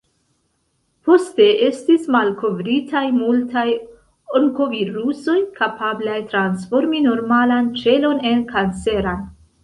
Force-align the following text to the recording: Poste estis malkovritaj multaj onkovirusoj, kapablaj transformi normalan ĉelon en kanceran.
Poste 1.07 1.45
estis 1.65 2.05
malkovritaj 2.13 3.03
multaj 3.17 3.65
onkovirusoj, 4.39 5.35
kapablaj 5.59 6.17
transformi 6.31 7.03
normalan 7.09 7.69
ĉelon 7.83 8.23
en 8.31 8.41
kanceran. 8.55 9.21